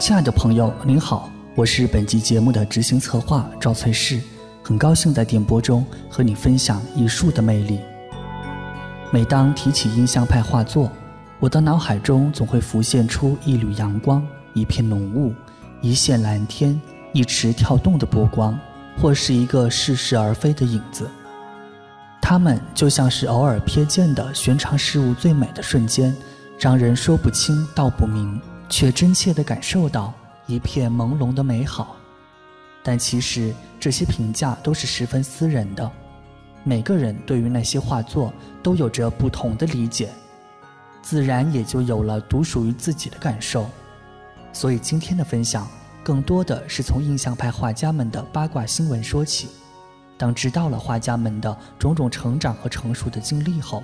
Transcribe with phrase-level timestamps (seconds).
[0.00, 4.18] 亲爱的朋友，您好，我是本集节目的执行策划赵翠氏，
[4.62, 7.78] 很高兴在电波中和你分享艺术的魅力。
[9.12, 10.90] 每当提起印象派画作，
[11.38, 15.34] 我的脑海中总会浮现出一缕阳光、一片浓雾、
[15.82, 16.80] 一线蓝天、
[17.12, 18.58] 一池跳动的波光，
[18.98, 21.06] 或是一个似是而非的影子。
[22.22, 26.16] 它们就像是偶尔瞥见的寻常事物最美的瞬间，
[26.58, 28.40] 让人说不清道不明，
[28.70, 30.14] 却真切地感受到
[30.46, 31.96] 一片朦胧的美好。
[32.82, 35.90] 但其实这些评价都是十分私人的，
[36.64, 38.32] 每个人对于那些画作
[38.62, 40.08] 都有着不同的理解，
[41.02, 43.68] 自然也就有了独属于自己的感受。
[44.52, 45.68] 所以今天的分享，
[46.02, 49.48] 更多的是从印象派画家们的八卦新闻说起。
[50.16, 53.82] 当知道了画家们的种种成长和成熟的经历后，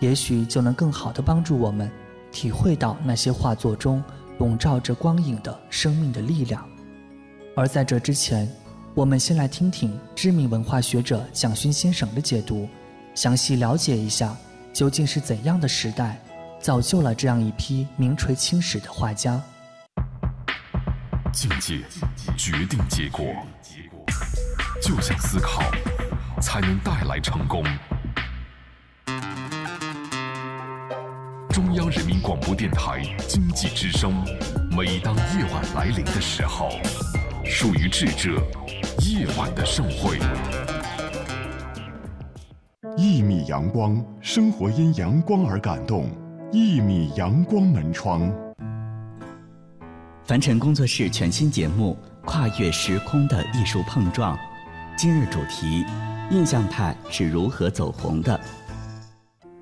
[0.00, 1.90] 也许就能更好地帮助我们
[2.30, 4.02] 体会到那些画作中
[4.38, 6.66] 笼罩着光影的生命的力量。
[7.56, 8.50] 而在这之前，
[8.94, 12.68] 我们先来听听知名文化学者蒋勋先生的解读，
[13.14, 14.36] 详细了解一下
[14.72, 16.20] 究竟是怎样的时代
[16.60, 19.40] 造就了这样一批名垂青史的画家。
[21.32, 21.80] 境界
[22.36, 23.24] 决定结果。
[24.82, 25.62] 就像思考，
[26.40, 27.64] 才能带来成功。
[31.54, 34.12] 中央人民广播电台经济之声，
[34.76, 36.68] 每当夜晚来临的时候，
[37.44, 38.42] 属于智者
[39.08, 40.18] 夜晚的盛会。
[42.96, 46.10] 一米阳光，生活因阳光而感动。
[46.50, 48.28] 一米阳光门窗。
[50.24, 54.36] 凡尘工作室全新节目《跨越时空的艺术碰撞》。
[54.96, 55.84] 今日主题：
[56.32, 58.40] 印象派是如何走红的？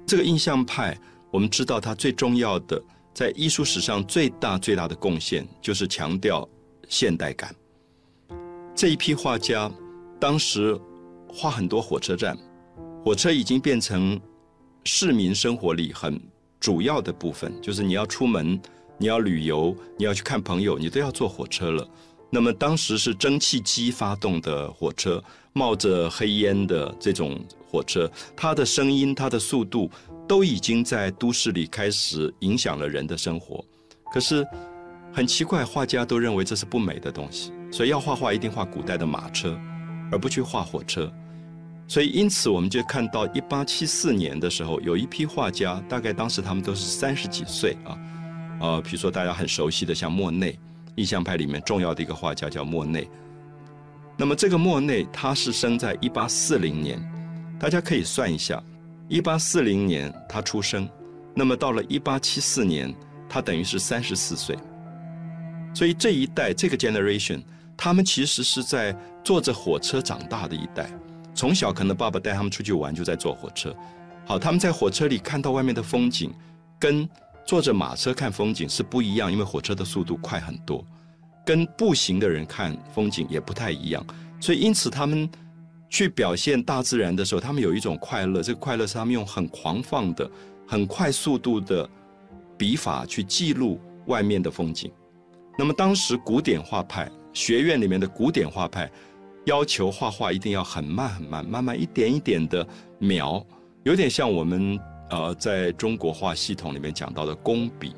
[0.07, 0.97] 这个印象派，
[1.33, 2.81] 我们知道他最重要的，
[3.15, 6.47] 在艺术史上最大最大的贡献，就是强调
[6.91, 7.55] 现代感。
[8.75, 9.73] 这一批画家，
[10.21, 10.79] 当时
[11.27, 12.37] 画很多火车站，
[13.03, 14.21] 火车已经变成
[14.85, 16.21] 市民生活里很
[16.61, 18.61] 主要的部分，就是你要出门，
[18.99, 21.89] 你要旅游，你要去看朋友，你都要坐火车了。
[22.35, 25.23] 那么当时是蒸汽机发动的火车，
[25.53, 27.39] 冒着黑烟的这种
[27.69, 29.91] 火车，它的声音、它的速度
[30.27, 33.63] 都已经在都市里开始影响了人的生活。
[34.11, 34.47] 可是
[35.13, 39.55] 很奇怪，画家都认为这是不美的东西，所以要画画一定画古代的马车，
[40.11, 41.13] 而不去画火车。
[41.87, 47.99] 所以因此我们就看到一八七四年的时候，有一批画家，大概当时他们都是三十几岁啊，
[48.59, 50.59] 呃，比如说大家很熟悉的像莫内。
[50.97, 53.09] 印象派里面重要的一个画家叫莫内。
[54.17, 57.01] 那么这个莫内他是生在一八四零年，
[57.59, 58.63] 大家可以算一下，
[59.09, 60.89] 一八四零年他出生，
[61.35, 62.95] 那么到了一八七四年，
[63.29, 64.57] 他等于是三十四岁。
[65.75, 67.43] 所以这一代这个 generation，
[67.77, 68.95] 他们其实是在
[69.25, 70.91] 坐着火车长大的一代，
[71.35, 73.75] 从小可能爸爸带他们出去玩就在坐火车，
[74.27, 76.31] 好，他们在火车里看到外面的风景，
[76.79, 77.09] 跟。
[77.45, 80.85] 坐着马车看风景是不一样，因为火车的速度快很多，
[81.45, 84.05] 跟步行的人看风景也不太一样。
[84.41, 85.29] 所以，因此他们
[85.89, 88.43] 去表现大自然的时候，他们有一种快乐。
[88.43, 90.31] 这个快乐是他们用很狂放的、
[90.67, 91.89] 很快速度的
[92.57, 94.91] 笔法去记录外面的风景。
[95.59, 98.91] 那么，当时古典画派学院里面的古典画派
[99.47, 102.67] 要求画画一定要很慢很慢，慢慢一点一点的
[102.99, 103.45] 描，
[103.83, 104.79] 有点像我们。
[105.13, 107.95] 呃，在中国画系统里面讲到的工笔，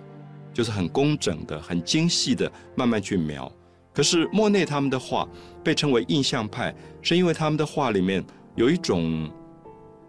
[0.52, 3.50] 就是很工整的、很精细的，慢慢去描。
[3.92, 5.26] 可是莫内他们的画
[5.62, 8.22] 被称为印象派，是因为他们的画里面
[8.56, 9.30] 有一种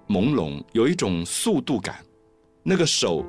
[0.07, 2.03] 朦胧，有一种速度感。
[2.63, 3.23] 那个手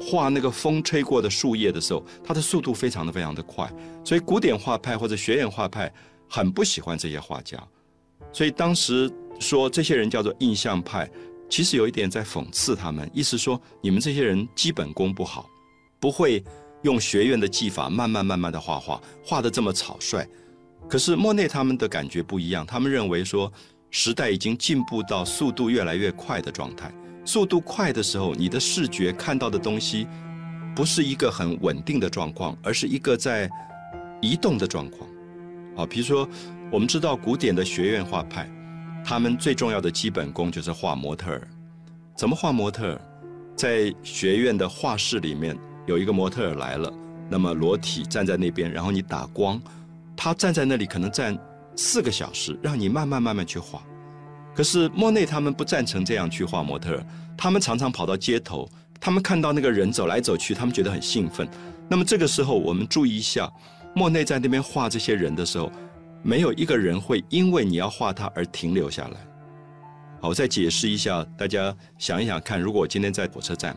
[0.00, 3.68] 画那个风吹过的树叶的时候，它的速度非常的非常的快。
[4.04, 5.92] 所以古典画派或者学院画派
[6.28, 7.58] 很不喜欢这些画家，
[8.32, 9.10] 所以当时
[9.40, 11.10] 说这些人叫做印象派。
[11.50, 15.50] 其实有一点在讽刺他们，意思说你们这些人基本功不好，
[15.98, 16.42] 不会
[16.82, 20.24] 用学院的技法慢慢慢慢的画画，画的这么草率。
[20.88, 23.52] 可是莫内他们的感觉不一样，他们认为说
[23.90, 26.90] 时代已经进步到速度越来越快的状态，
[27.24, 30.06] 速度快的时候，你的视觉看到的东西
[30.74, 33.50] 不是一个很稳定的状况，而是一个在
[34.22, 35.10] 移动的状况。
[35.76, 36.28] 好，比如说
[36.70, 38.48] 我们知道古典的学院画派。
[39.04, 41.48] 他们最重要的基本功就是画模特儿。
[42.16, 43.00] 怎么画模特儿？
[43.56, 45.56] 在学院的画室里面
[45.86, 46.92] 有一个模特儿来了，
[47.28, 49.60] 那么裸体站在那边，然后你打光，
[50.16, 51.36] 他站在那里可能站
[51.76, 53.82] 四个小时，让你慢慢慢慢去画。
[54.54, 57.06] 可是莫内他们不赞成这样去画模特儿，
[57.36, 58.68] 他们常常跑到街头，
[59.00, 61.48] 他们看到那个人走来走去，他们觉得很兴奋。
[61.88, 63.50] 那么这个时候我们注意一下，
[63.94, 65.70] 莫内在那边画这些人的时候，
[66.22, 69.26] 没有一个人会因为你要画他而停留下来。
[70.20, 73.76] 好，我再解释一下，大家想一想看，如果我今天在火车站，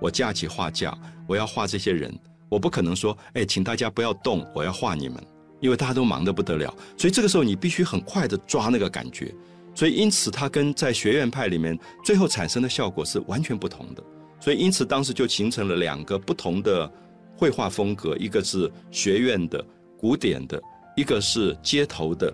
[0.00, 0.96] 我架起画架，
[1.26, 2.12] 我要画这些人，
[2.48, 5.22] 我不可能说，哎，请大家不要动，我要画你们，
[5.60, 6.74] 因为大家都忙得不得了。
[6.96, 9.32] 所以这个时候你必须很快的抓那个感觉。
[9.72, 14.02] 所以因此，它跟在学院派里面最后产生的效果是完全不同的。
[14.40, 16.90] 所以因此，当时就形成了两个不同的
[17.36, 19.64] 绘画风格，一个是学院的
[19.96, 20.60] 古典的，
[20.98, 22.32] 一个是街头的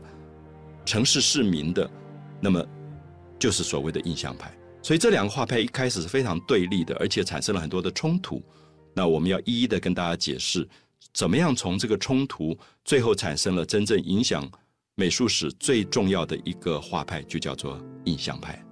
[0.85, 1.89] 城市市民的。
[2.41, 2.65] 那么。
[3.37, 4.51] 就是所谓的印象派，
[4.81, 8.43] 所以这两个画派一开始是非常对立的，而且产生了很多的冲突。
[8.95, 10.67] 那我们要一一的跟大家解释，
[11.13, 12.57] 怎么样从这个冲突
[12.87, 14.49] 最后产生了真正影响
[14.95, 18.65] 美术史最重要的一个画派，就叫做印象派。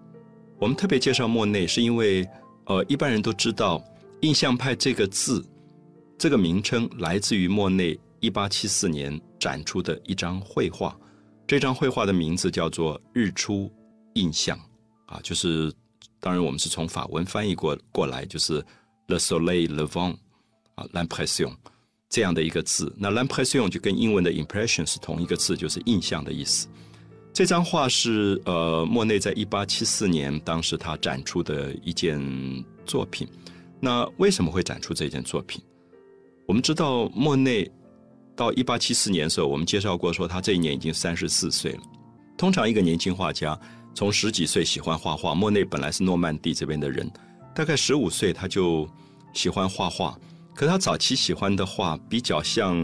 [0.58, 2.26] 我们特别介绍莫内，是因为
[2.66, 3.84] 呃，一般人都知道
[4.22, 5.44] 印象派这个字，
[6.16, 10.96] 这个名称来自于莫内一八七四年展出的一张绘画，
[11.48, 13.66] 这张绘画的名字叫做《日出》。
[14.14, 14.60] 印象
[15.06, 15.72] 啊，就是
[16.20, 18.62] 当然我们是从法文翻译过过来，就是
[19.08, 20.16] le soleil levant
[20.74, 21.50] 啊，l'impression
[22.10, 22.94] 这样的一个字。
[22.98, 26.68] 那 l'impression 就跟英文的 impression 是同一个字，就是印象的意思。
[27.32, 32.20] 这张画是呃莫内在一八七四年当时他展出的一件
[32.84, 33.26] 作品。
[33.80, 35.62] 那为什么会展出这件作品？
[36.46, 37.66] 我们知道莫内
[38.36, 41.80] 到一八七四年的时候，我们介绍过说他这一年已经三十四岁了。
[42.36, 43.58] 通常一个年轻画家。
[43.94, 47.06] 从十几岁喜欢画画，莫内本来是诺曼底这边的人，
[47.54, 48.88] 大概十五岁他就
[49.34, 50.18] 喜欢画画。
[50.54, 52.74] 可他早期喜欢的画比较像，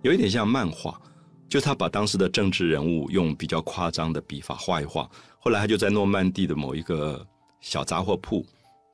[0.00, 0.98] 有一点像漫画，
[1.46, 5.06] 就他把当时的政治人物用比较夸张的笔法画一画。
[5.38, 7.22] 后来他就在诺曼底的某一个
[7.60, 8.42] 小杂货铺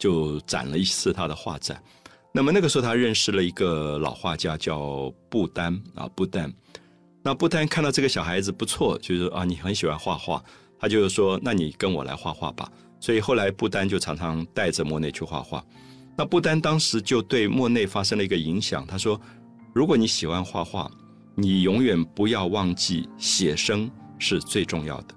[0.01, 1.81] 就展了一次他的画展。
[2.35, 6.51] 那么那个时候他认识了一个老画家叫布丹啊，布丹。
[7.23, 10.43] 那布丹看到这个小孩子不错，就是啊，你很喜欢画画。
[10.81, 12.71] 他就是说，那你跟我来画画吧。
[12.99, 15.63] 所以后来布丹就常常带着莫内去画画。
[16.17, 18.87] 那布丹当时就对莫内发生了一个影响。
[18.87, 19.21] 他说
[19.75, 20.91] ：“如果你喜欢画画，
[21.35, 25.15] 你永远不要忘记写生是最重要的。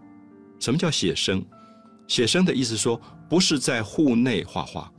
[0.60, 1.44] 什么叫写生？
[2.08, 4.92] 写生的意思说，不是在户内画画。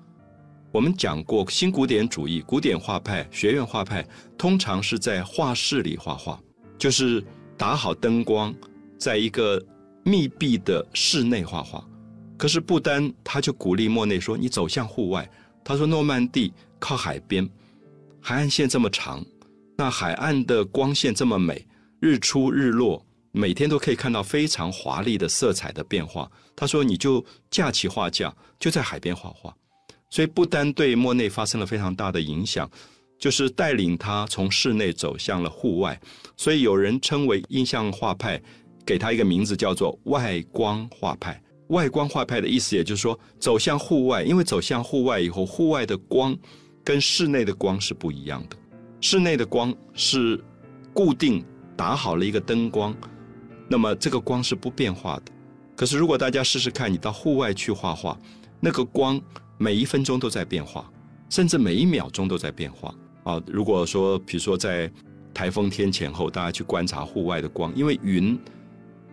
[0.76, 4.06] 我们讲过新古典主义、古典画派、学院画派，
[4.36, 6.38] 通常是在画室里画画，
[6.76, 7.24] 就是
[7.56, 8.54] 打好灯光，
[8.98, 9.60] 在一个。”
[10.08, 11.84] 密闭的室内画画，
[12.36, 15.28] 可是不丹他就鼓励莫内说：“你走向户外。”
[15.64, 17.50] 他说：“诺曼底靠海边，
[18.20, 19.26] 海岸线这么长，
[19.76, 21.66] 那海岸的光线这么美，
[21.98, 29.52] 日出日落，每天都可以看到非常华丽的色彩的变化。”他说：“你就架起画架，就在海边画画。”
[30.16, 32.66] 所以不丹对莫内发生了非常大的影响，
[33.18, 36.00] 就是带领他从室内走向了户外。
[36.38, 38.40] 所以有人称为印象画派。
[38.86, 41.42] 给他一个名字叫做外光画派。
[41.70, 46.34] 外光画派的意思，也就是说走向户外，因为走向户外以后，户外的光
[46.84, 48.56] 跟室内的光是不一样的。
[49.00, 50.40] 室内的光是
[50.94, 51.44] 固定
[51.76, 52.96] 打好了一个灯光，
[53.68, 55.32] 那么这个光是不变化的。
[55.74, 58.16] 可是如果大家试试看，你到户外去画画，
[58.60, 59.20] 那个光
[59.58, 60.90] 每一分钟都在变化，
[61.30, 62.94] 甚至每一秒钟都在变化
[63.24, 63.42] 啊。
[63.46, 64.90] 如果说，比如说在
[65.32, 68.38] 台风天前后，大家去观察户外的光，因为云。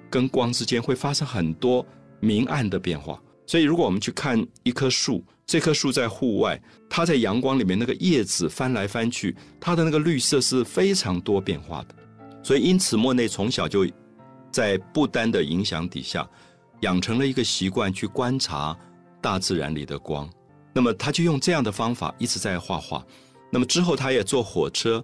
[0.10, 1.84] 跟光之间会发生很多
[2.20, 11.96] 明暗的变化，所以如果我们去看一棵树，这棵树在户外，它在阳光里面那个叶子翻来翻去，它的那个绿色是非常多变化的。
[12.44, 13.88] 所以因此，莫内从小就
[14.51, 16.29] 在不丹的影响底下，
[16.82, 18.77] 养成了一个习惯去观察
[19.24, 20.30] 大自然里的光。
[20.74, 23.03] 那么他就用这样的方法一直在画画。
[23.50, 25.03] 那么之后，他也坐火车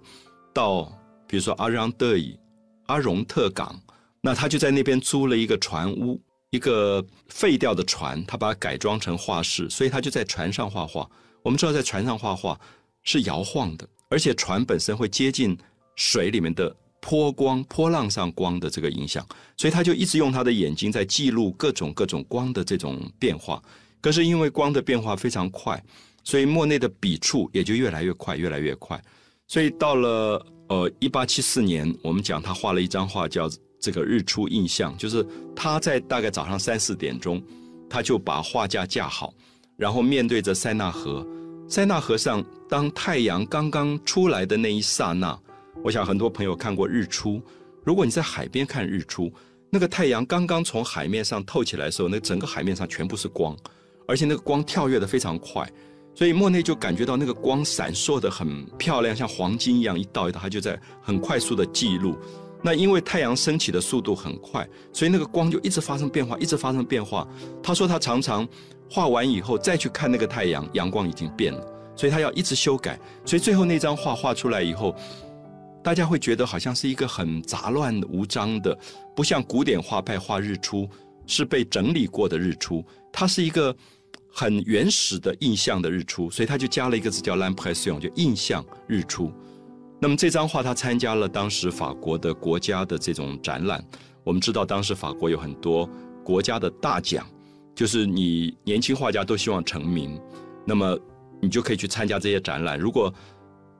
[0.52, 0.84] 到，
[1.26, 2.38] 比如说阿让德伊、
[2.86, 3.80] 阿荣特港。
[4.20, 11.08] 那他就在那边租了一个船屋，一个废掉的船，他把它改装成画室，所以他就在船上画画。
[11.42, 12.60] 我们知道，在船上画画
[13.02, 15.56] 是摇晃的，而且船本身会接近
[15.96, 23.62] 水里面的波光、波浪上光的这个影响，所以他就一直用他的眼睛在记录各种各种光的这种变化。
[24.00, 25.82] 可是因为光的变化非常快，
[26.24, 29.00] 所以莫内的笔触也就越来越快，越来越快。
[29.46, 33.50] 所以到了呃一八七四年，我们讲他画了一张画叫。
[33.82, 35.26] 这个日出印象，就是
[35.56, 37.42] 他在大概早上三四点钟，
[37.88, 39.32] 他就把画架架好，
[39.78, 41.26] 然后面对着塞纳河。
[41.66, 45.34] 塞纳河上，当太阳刚刚出来的那一刹那，
[45.82, 47.40] 我想很多朋友看过日出。
[47.82, 49.32] 如果你在海边看日出，
[49.70, 53.56] 那个太阳刚刚从海面上透起来的时候，那整个海面上全部是光，
[54.10, 55.66] 而且那个光跳跃的非常快。
[56.12, 62.16] 所以莫内就感觉到那个光闪烁的很漂亮，像黄金一样，一道一道，他就在很快速的记录。
[62.62, 67.26] 那因为太阳升起的速度很快，所以那个光就一直发生变化，一直发生变化。
[67.62, 68.46] 他说他常常
[68.90, 71.64] 画完以后再去看那个太阳，阳光已经变了，
[71.96, 72.98] 所以他要一直修改。
[73.24, 74.94] 所以最后那张画画出来以后，
[75.82, 78.76] 大家会觉得好像是一个很杂乱无章的，
[79.14, 80.86] 不像古典画派画日出
[81.24, 83.74] 是被整理过的日出，它是一个。
[84.32, 89.32] 很原始的印象的日出，所以他就加了一个字叫 “l'impression”，就印象日出。
[90.00, 93.84] 那么这张画他参加了当时法国的国家的这种展览。
[94.24, 95.88] 我们知道当时法国有很多
[96.24, 97.26] 国家的大奖，
[97.74, 100.18] 就是你年轻画家都希望成名，
[100.64, 100.98] 那么
[101.40, 102.78] 你就可以去参加这些展览。
[102.78, 103.12] 如果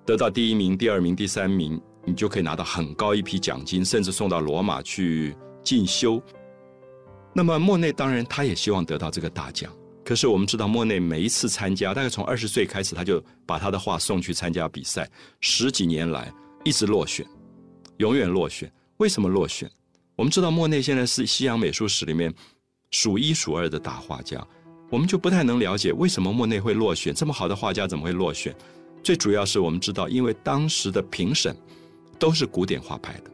[0.04, 6.20] 得到第一名、第二名、第三名，你就可以拿到很高一批奖金，甚至送到罗马去进修。
[7.32, 9.72] 那么莫内当然他也希望得到这个大奖。
[10.04, 15.08] 可是我们知道，莫内每一次参加，大概从二十岁开始，他就把他的画送去参加比赛。
[15.40, 16.32] 十几年来
[16.64, 17.24] 一直落选，
[17.98, 18.70] 永远落选。
[18.96, 19.70] 为什么落选？
[20.16, 22.32] 我们知道莫内现在是西洋美术史里面
[22.90, 24.44] 数一数二的大画家，
[24.90, 27.14] 我们就不太能了解为什么莫内会落选。
[27.14, 28.54] 这么好的画家怎么会落选？
[29.02, 31.56] 最主要是我们知道，因为当时的评审
[32.18, 33.30] 都是古典画派的，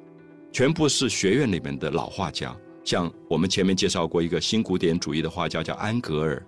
[0.52, 2.54] 全部是学院里面的老画家。
[2.84, 6.44] 像我们前面介绍过一个新古典主义的画家叫安格尔。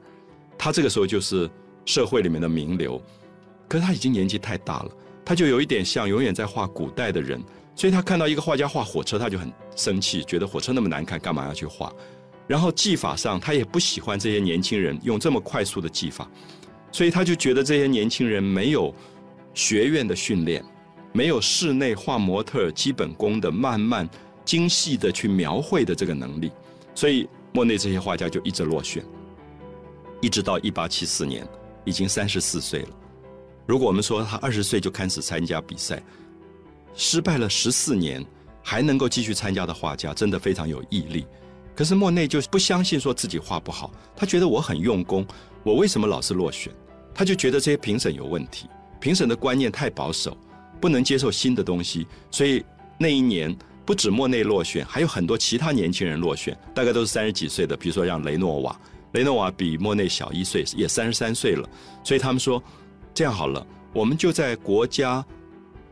[0.59, 1.49] 他这个时候就是
[1.87, 3.01] 社会里面的名流，
[3.69, 4.91] 可是他已经年纪太大了，
[5.25, 7.41] 他就有一点像永远在画古代的人，
[7.77, 11.93] 所以他看到一个画家画火车，他就很生气，觉得火车那么难看，干嘛要去画？
[12.47, 16.29] 然后技法上他也不喜欢这些年轻人用这么快速的技法，
[16.91, 18.93] 所以他就觉得这些年轻人没有
[19.55, 20.65] 学院的训练，
[21.13, 24.09] 没有室内画模特基本功的慢慢
[24.45, 26.51] 精细的去描绘的这个能力，
[26.95, 29.05] 所以莫内这些画家就一直落选。
[30.21, 31.47] 一直到一八七四年，
[31.85, 32.89] 已经三十四岁了。
[33.67, 36.03] 如果我们说他二十岁就开始参加比赛，
[36.95, 38.25] 失败了十四年
[38.63, 41.27] 还能够继续参加的画家，真的非常有毅力。
[41.77, 45.25] 可是莫内就不相信说自己画不好，他觉得我很用功，
[45.63, 46.73] 我为什么老是落选？
[47.15, 50.37] 他就觉得这些评审有问题，评审的观念太保守，
[50.81, 52.07] 不能接受新的东西。
[52.31, 52.65] 所以
[52.99, 58.81] 那一年不止莫内落选，还有很多其他年轻人落选，大概都是三十几岁的，比如说让雷诺瓦。
[59.13, 61.69] 雷诺瓦比莫内小一岁，也三十三岁了，
[62.05, 62.63] 所以他们说，
[63.15, 65.25] 这样好了，我们就在国家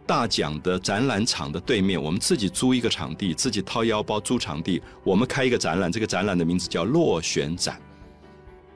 [0.07, 7.81] 大奖的展览场的对面，我们自己租一个场地，自己掏腰包租场地，我们开一个展览，这个展览的名字叫落选展，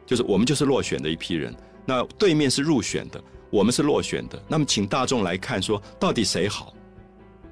[0.06, 1.54] 就是我们就是落选的一批人，
[1.84, 6.74] 那对面是入选的，我们是落选的，那么请大众来看，说到底谁好？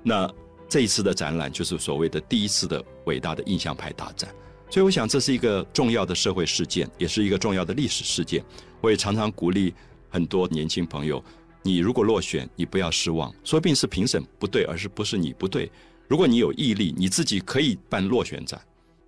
[0.03, 0.29] 那
[0.69, 4.29] 这一次的展览就是所谓的第一次的伟大的印象派大战。
[4.71, 8.45] 所以我想这是一个重要的社会事件，也是一个重要的历史事件。
[8.81, 9.75] 我也常常鼓励
[10.09, 11.25] 很多年轻朋友：
[11.63, 15.71] 你如果落选，你不要失望，说不定是评审不对，而是不是你不对。
[16.07, 18.61] 如果你有毅力，你自己可以办落选展。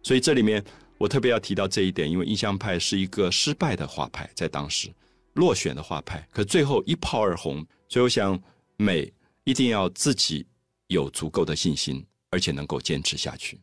[0.02, 0.64] 所以这里面
[0.98, 4.92] 我特别要提到这一点，因为印象派是一个失败的画派，在当时
[5.34, 7.64] 落选的画派，可最后一炮而红。
[7.88, 8.40] 所以我想，
[8.76, 9.12] 美
[9.44, 10.46] 一定要自己
[10.88, 13.60] 有足够的信心，而且能够坚持下去。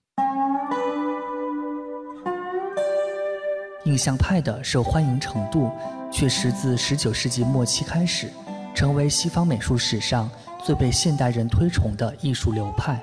[3.88, 5.72] 印象派的受欢迎程度，
[6.12, 8.30] 确实自19世纪末期开始，
[8.76, 10.30] 成为西方美术史上
[10.62, 13.02] 最被现代人推崇的艺术流派。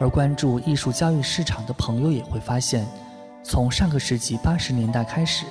[0.00, 2.86] 而关注艺术交易市场的朋友也会发现，
[3.42, 5.44] 从上个世纪80年代开始，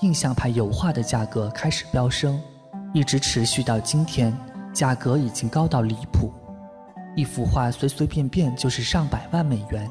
[0.00, 2.38] 印象派油画的价格开始飙升，
[2.92, 4.36] 一直持续到今天，
[4.74, 6.30] 价格已经高到离谱。
[7.16, 9.90] 一幅画随随便便就是上百万美元。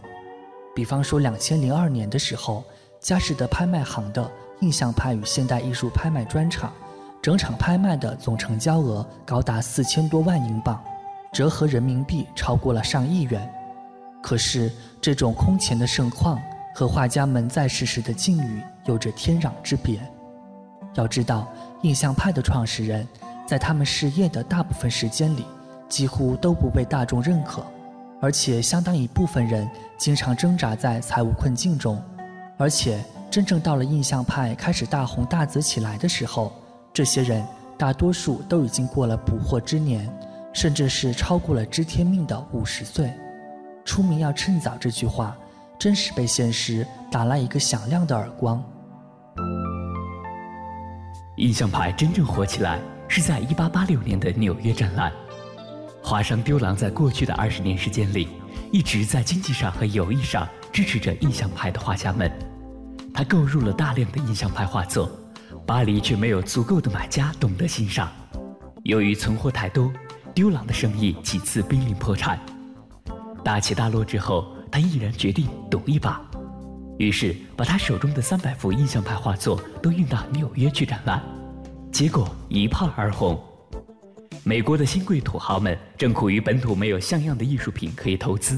[0.76, 2.64] 比方说2002年的时候。
[3.00, 4.30] 佳士得拍卖行的
[4.60, 6.74] 印象派与现代艺术拍卖专场，
[7.22, 10.84] 整场拍卖的总成交额高达四千多万英镑，
[11.32, 13.50] 折合人民币超过了上亿元。
[14.22, 16.38] 可是，这种空前的盛况
[16.76, 19.98] 和画家们在世时的境遇有着天壤之别。
[20.96, 21.48] 要知道，
[21.84, 23.08] 印象派的创始人
[23.48, 25.46] 在他们事业的大部分时间里，
[25.88, 27.64] 几乎都不被大众认可，
[28.20, 32.04] 而且相当一部分人经常挣扎在财务困境中。
[32.60, 33.02] 而且，
[33.32, 36.52] 真正到了印象派开始大红大紫起来的时候，
[36.92, 37.42] 这些人
[37.78, 40.14] 大多数都已经过了不惑之年，
[40.52, 43.14] 甚至是超过了知天命的五十岁。
[43.86, 45.38] 出名要趁早这句话，
[45.80, 48.62] 真是被现实打了一个响亮的耳光。
[51.38, 55.14] 印象派真正火起来是在1886年的纽约展览。
[56.04, 58.28] 华商丢郎在过去的二十年时间里，
[58.70, 62.30] 一直在经济上和友谊上支持着印象派的画家们。
[63.20, 65.12] 他购入了大量的印象派画作，
[65.66, 68.10] 巴黎却没有足够的买家懂得欣赏。
[68.84, 69.92] 由于存货太多，
[70.34, 72.40] 丢朗的生意几次濒临破产。
[73.44, 76.22] 大起大落之后，他毅然决定赌一把，
[76.98, 81.22] 于是把他手中的三百幅印象派画作都运到纽约去展览，
[81.92, 83.38] 结果一炮而红。
[84.46, 88.58] 美国的新贵土豪们正苦于本土没有像样的艺术品可以投资，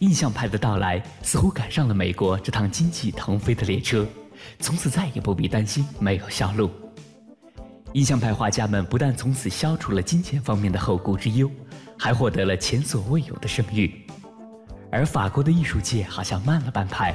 [0.00, 4.06] 印象派的到来似乎赶上了美国这趟经济腾飞的列车，
[4.58, 6.70] 从此再也不必担心没有销路。
[7.92, 11.50] 印象派画家们不但从此消除了金钱方面的后顾之忧，
[11.98, 14.06] 还获得了前所未有的声誉。
[14.90, 17.14] 而法国的艺术界好像慢了半拍，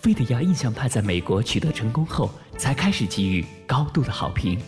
[0.00, 4.60] 非得要印象派在美国取得成功后，才开始给予高度的好评。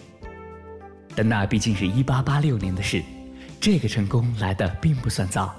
[1.14, 3.00] 但那毕竟是一八八六年的事，
[3.60, 5.54] 这个成功来的并不算早。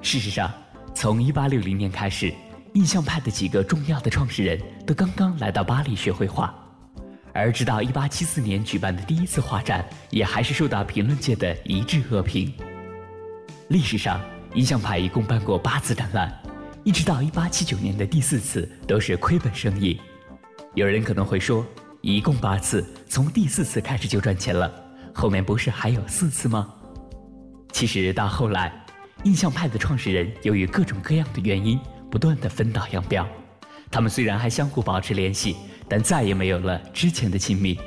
[0.00, 0.52] 事实上，
[0.94, 2.32] 从一八六零年开始，
[2.74, 6.54] 印象派的几个重要的创始人都刚刚来到巴黎学绘画，
[7.32, 12.52] 而直到一八七四年举办的第一次画展，也还是受到评论界的一致恶评。
[13.68, 14.20] 历史上，
[14.54, 16.32] 印象派一共办过八次展览，
[16.84, 20.00] 一直到一八七九年的第四次都是亏本生意。
[20.74, 21.64] 有人可能会说。
[22.06, 24.70] 一共八次，从第四次开始就赚钱了，
[25.14, 26.70] 后面不是还有四次吗？
[27.72, 28.83] 其实到后来，
[29.24, 33.26] 印象派的创始人由于各种各样的原因，不断的分道扬镳。
[33.90, 35.56] 他们虽然还相互保持联系，
[35.88, 37.78] 但再也没有了之前的亲密。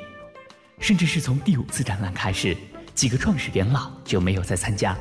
[0.80, 2.56] 甚至是从第五次展览开始，
[2.92, 4.96] 几个创始元老就没有再参加。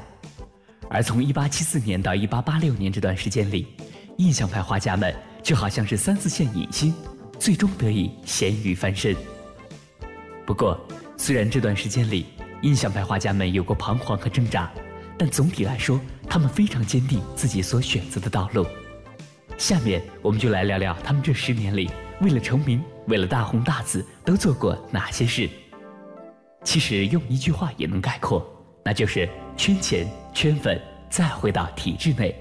[0.89, 3.67] 而从1874年到1886年这段时间里，
[4.17, 6.93] 印象派画家们就好像是三四线影星。
[7.39, 9.15] 最终得以咸鱼翻身。
[10.45, 10.79] 不过，
[11.17, 12.25] 虽然这段时间里
[12.63, 14.71] 印象派画家们有过彷徨和挣扎，
[15.17, 18.65] 但总体来说，他们非常坚定自己所选择的道路。
[19.57, 21.89] 下面，我们就来聊聊他们这十年里
[22.21, 25.49] 为了成名、为了大红大紫都做过哪些事。
[26.63, 28.45] 其实用一句话也能概括，
[28.85, 32.35] 那就是圈钱、圈粉，再回到体制内。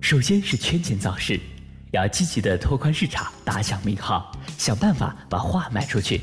[0.00, 1.38] 首先是圈钱造势。
[1.92, 6.20] 要积极的拓宽市场，打响名号，想办法把画卖出去。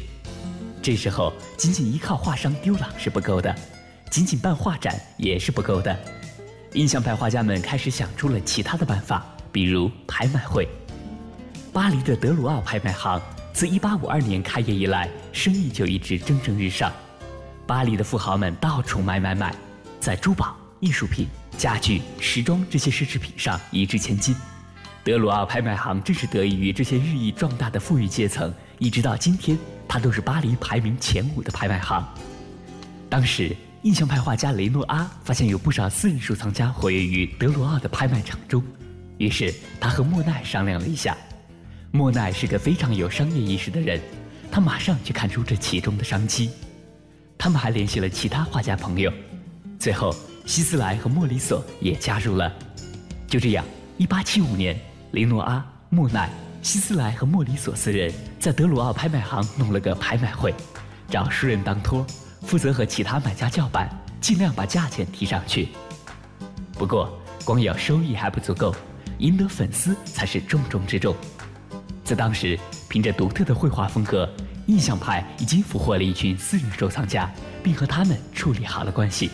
[0.82, 3.54] 这时候，仅仅依靠画商丢了是不够的，
[4.10, 5.98] 仅仅办画展也是不够的。
[6.74, 10.68] 印象派画家们开始想出了其他的办法，比如拍卖会。
[11.74, 13.22] 巴黎的德鲁奥拍卖行
[13.54, 16.92] 自1852年开业以来，生意就一直蒸蒸日上。
[17.66, 19.54] 巴黎的富豪们到处买买买，
[20.00, 24.36] 在珠宝、艺术品、家具、时装这些奢侈品上一掷千金。
[25.04, 32.06] 德鲁奥拍卖行正是得益于这些日益壮大的富裕阶层，一直到今天，它都是巴黎排名前五的拍卖行。
[33.10, 38.64] 当时，印象派画家雷诺阿发现有不少私人收藏家活跃于德鲁奥的拍卖场中，
[39.18, 41.16] 于是他和莫奈商量了一下。
[41.92, 44.02] 莫奈是个非常有商业意识的人，
[44.52, 46.50] 他马上就看出这其中的商机。
[47.38, 49.12] 他们还联系了其他画家朋友，
[49.80, 50.14] 最后
[50.46, 52.52] 希斯莱和莫里索也加入了。
[53.28, 53.64] 就这样，
[53.98, 54.78] 一八七五年。
[55.12, 56.30] 雷诺阿、莫奈、
[56.62, 60.54] 希斯莱和莫里索四人在德鲁奥拍卖行弄了个拍卖会，
[61.10, 62.06] 找熟人当托，
[62.48, 63.90] 负责和其他买家叫板，
[64.22, 65.68] 尽量把价钱提上去。
[66.76, 67.12] 不过，
[67.44, 68.74] 光有收益还不足够，
[69.18, 71.14] 赢得粉丝才是重中之重。
[72.06, 72.58] 在当时，
[72.88, 74.30] 凭着独特的绘画风格，
[74.68, 77.30] 印象派已经俘获了一群私人收藏家，
[77.62, 79.30] 并和他们处理好了关系。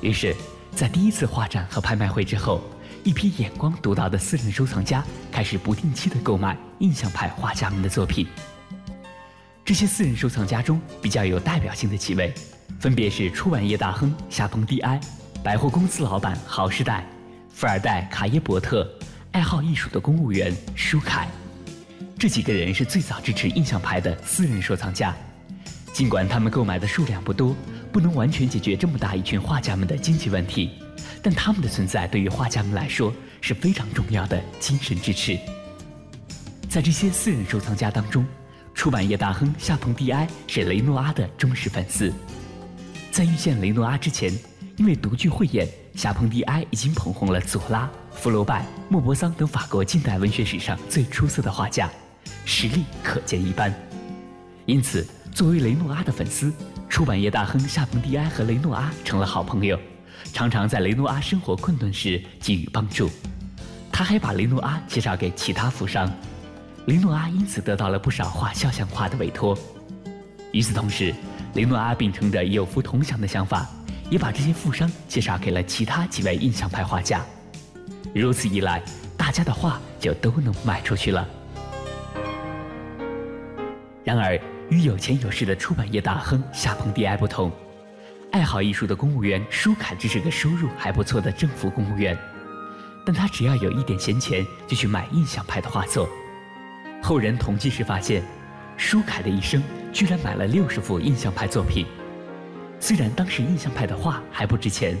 [0.00, 0.34] 于是，
[0.74, 2.62] 在第一次画展和拍卖会之后。
[3.04, 5.00] 一批眼光独到的私人收藏家
[5.30, 8.26] 开始不定期的购买印象派画家们的作品。
[9.66, 12.32] 这些私人收藏家中比较有代表性的几位，
[12.78, 15.00] 分别是出版业大亨夏彭蒂埃、
[15.42, 17.04] 百货公司老板豪士代、
[17.52, 18.88] 富二代卡耶伯特、
[19.32, 21.26] 爱好艺术的公务员舒凯。
[22.16, 25.12] 这几个人是最早支持印象派的私人收藏家。
[25.92, 27.56] 尽管他们购买的数量不多，
[27.90, 30.70] 不能完全解决这么大一群画家们的经济问题。
[31.20, 35.36] 但他们的存在对于画家们来说是非常重要的精神支持。
[36.68, 38.24] 在这些私人收藏家当中，
[38.76, 42.12] 出版业大亨夏彭蒂埃是雷诺阿的忠实粉丝。
[43.10, 44.30] 在遇见雷诺阿之前，
[44.76, 51.90] 因为独具慧眼，夏彭蒂埃已经捧红了佐拉、福楼拜、莫泊桑等法国近代文学史上最出色的画家，
[52.44, 53.72] 实力可见一斑。
[54.66, 56.52] 因此，作为雷诺阿的粉丝，
[56.86, 59.80] 出版业大亨夏彭蒂埃和雷诺阿成了好朋友。
[60.34, 63.08] 常常在雷诺阿生活困顿时给予帮助，
[63.90, 66.12] 他还把雷诺阿介绍给其他富商，
[66.86, 69.58] 雷诺阿因此得到了不少画肖像画的委托。
[70.52, 71.12] 与此同时，
[71.54, 73.66] 雷诺阿秉承着有福同享的想法，
[74.08, 77.20] 也把这些富商介绍给了其他几位印象派画家。
[78.14, 78.80] 如此一来，
[79.16, 81.26] 大家的画就都能卖出去了。
[84.04, 87.50] 然而，与有钱有势的出版业大亨夏彭蒂埃不同，
[88.30, 92.16] 爱好艺术的公务员舒凯只是个收入还不错的政府公务员，
[93.04, 96.08] 但他只要有一点闲钱，就去买印象派的画作。
[97.06, 98.20] 后人统计时发现，
[98.76, 101.86] 舒凯的一生居然买了六十幅印象派作品。
[102.80, 104.98] 虽然当时印象派的画还不值钱，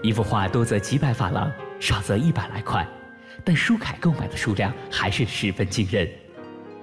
[0.00, 2.86] 一幅画多则几百法郎，少则一百来块。
[3.44, 6.08] 但舒凯购买的数量还是十分惊人，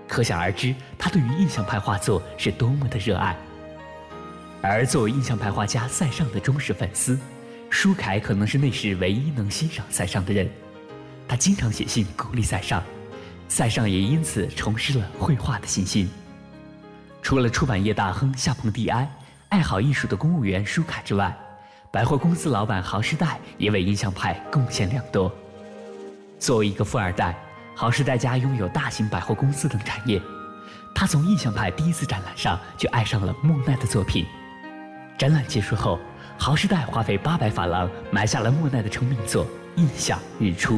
[0.09, 3.33] 可想而知，他对于印象派画作是多么的热爱。
[4.61, 7.17] 而作为印象派画家塞尚的忠实粉丝，
[7.69, 10.49] 舒凯可能是那时唯一能欣赏塞尚的人。
[11.29, 12.83] 他经常写信鼓励塞尚，
[13.47, 16.09] 塞尚也因此重拾了绘画的信心。
[17.21, 19.09] 除了出版业大亨夏彭蒂埃，
[19.49, 21.35] 爱好艺术的公务员舒凯之外，
[21.91, 25.33] 百货公司老板豪士代也为印象派贡献良多。
[26.37, 27.35] 作为一个富二代，
[27.75, 30.21] 豪士代家拥有大型百货公司等产业。
[30.93, 34.25] 他从印象派第一次展览上就爱上了莫奈的作品。
[35.17, 35.99] 展览结束后，
[36.37, 39.45] 豪士代花费八百法郎买下了莫奈的成名作
[39.77, 40.75] 《印象日出》，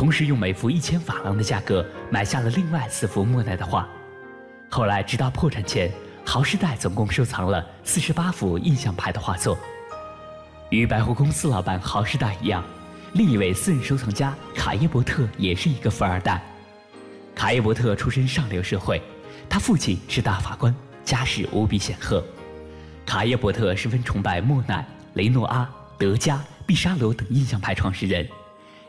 [0.00, 3.86] 同时用每幅一千法郎的价格买下了另外四幅莫奈的画。
[4.70, 5.92] 后来，直到破产前，
[6.24, 9.58] 豪士代总共收藏了四十八幅印象派的画作。
[10.70, 12.64] 与百货公司老板豪士代一样。
[13.12, 16.42] 另一位私人收藏家卡耶伯特也是一个富二代。
[17.34, 19.02] 卡耶伯特出身上流社会，
[19.50, 22.24] 他父亲是大法官，家世无比显赫。
[23.04, 24.82] 卡耶伯特十分崇拜莫奈、
[25.12, 28.26] 雷诺阿、德加、毕沙罗等印象派创始人。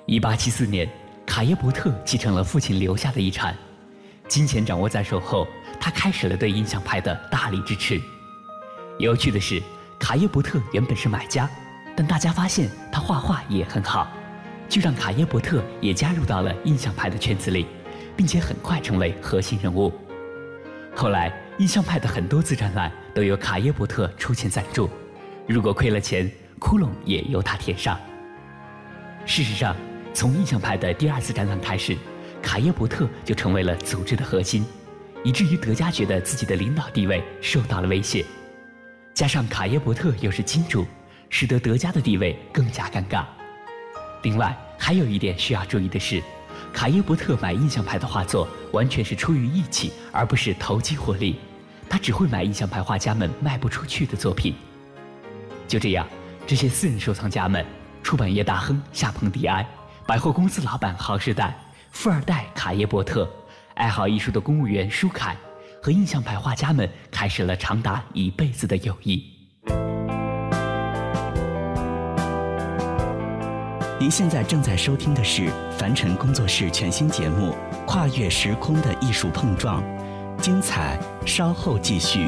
[0.08, 0.90] 1874年，
[1.32, 3.56] 卡耶伯特继承了父亲留下的遗产，
[4.28, 5.48] 金钱掌握在手后，
[5.80, 8.02] 他开始了对印象派的大力支持。
[9.00, 9.64] 有趣的是，
[9.98, 11.50] 卡耶伯特原本是买家。
[11.96, 14.10] 但大家发现他画画也很好，
[14.68, 17.66] 就让卡耶伯特也加入到了印象派的圈子里，
[18.18, 19.90] 并且很快成为核心人物。
[20.94, 24.90] 后来，印象派的很多次展览都由卡耶伯特出钱赞助，
[25.48, 27.98] 如果亏了钱，窟窿也由他填上。
[29.26, 29.74] 事实上，
[30.14, 31.98] 从印象派的第二次展览开始，
[32.42, 34.66] 卡耶伯特就成为了组织的核心，
[35.24, 38.26] 以至于德加觉得自己的领导地位受到了威胁，
[39.14, 40.86] 加上卡耶伯特又是金主。
[41.34, 43.24] 使得德加的地位更加尴尬。
[44.22, 46.22] 另外，还有一点需要注意的是，
[46.74, 51.38] 卡耶伯特买印象派的画作完全是出于义气，而不是投机获利。
[51.90, 54.54] 他只会买印象派画家们卖不出去的作品。
[55.70, 56.06] 就这样，
[56.46, 57.66] 这些私人收藏家们、
[58.04, 59.66] 出版业大亨夏彭蒂埃、
[60.06, 61.56] 百货公司老板豪士代、
[61.92, 63.30] 富二代卡耶伯特、
[63.76, 65.36] 爱好艺术的公务员舒凯
[65.82, 69.24] 和印象派画家们开始了长达一辈子的友谊。
[74.00, 79.84] 您现在正在收听的是凡尘工作室全新节目《跨越时空的艺术碰撞》，
[80.42, 82.28] 精彩稍后继续。